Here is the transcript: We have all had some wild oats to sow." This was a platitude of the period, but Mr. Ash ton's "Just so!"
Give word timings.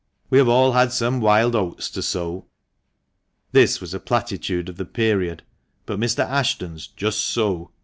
We 0.31 0.39
have 0.39 0.47
all 0.49 0.71
had 0.71 0.91
some 0.91 1.19
wild 1.21 1.55
oats 1.55 1.87
to 1.91 2.01
sow." 2.01 2.45
This 3.51 3.79
was 3.79 3.93
a 3.93 3.99
platitude 3.99 4.67
of 4.67 4.77
the 4.77 4.85
period, 4.85 5.43
but 5.85 5.99
Mr. 5.99 6.23
Ash 6.27 6.57
ton's 6.57 6.87
"Just 6.87 7.19
so!" 7.19 7.69